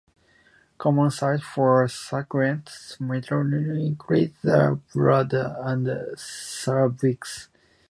[0.79, 7.49] Common sites for squamous metaplasia include the bladder and cervix.